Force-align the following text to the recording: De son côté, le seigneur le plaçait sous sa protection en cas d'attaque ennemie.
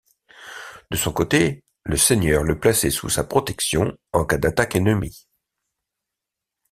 De 0.89 0.97
son 0.97 1.13
côté, 1.13 1.63
le 1.83 1.95
seigneur 1.95 2.41
le 2.43 2.59
plaçait 2.59 2.89
sous 2.89 3.07
sa 3.07 3.23
protection 3.23 3.95
en 4.13 4.25
cas 4.25 4.39
d'attaque 4.39 4.75
ennemie. 4.75 5.27